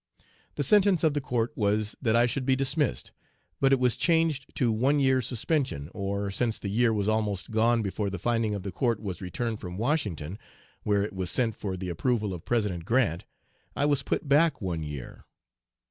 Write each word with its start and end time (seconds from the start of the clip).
The 0.55 0.63
sentence 0.63 1.03
of 1.03 1.13
the 1.13 1.21
court 1.21 1.51
was 1.55 1.95
that 2.01 2.15
I 2.15 2.25
should 2.25 2.43
be 2.43 2.55
dismissed, 2.55 3.11
but 3.59 3.71
it 3.71 3.79
was 3.79 3.95
changed 3.95 4.49
to 4.55 4.71
one 4.71 4.99
year's 4.99 5.27
suspension, 5.27 5.91
or, 5.93 6.31
since 6.31 6.57
the 6.57 6.71
year 6.71 6.91
was 6.91 7.07
almost 7.07 7.51
gone 7.51 7.83
before 7.83 8.09
the 8.09 8.17
finding 8.17 8.55
of 8.55 8.63
the 8.63 8.71
court 8.71 8.99
was 8.99 9.21
returned 9.21 9.59
from 9.59 9.77
Washington, 9.77 10.39
where 10.81 11.03
it 11.03 11.13
was 11.13 11.29
sent 11.29 11.55
for 11.55 11.77
the 11.77 11.89
approval 11.89 12.33
of 12.33 12.45
President 12.45 12.83
Grant, 12.83 13.25
I 13.75 13.85
was 13.85 14.01
put 14.01 14.27
back 14.27 14.59
one 14.59 14.81
year. 14.81 15.23